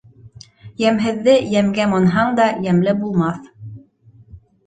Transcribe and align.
Йәмһеҙҙе, 0.83 1.33
йәмгә 1.55 1.85
манһаң 1.91 2.33
да, 2.39 2.47
йәмле 2.69 2.97
булмаҫ. 3.03 3.51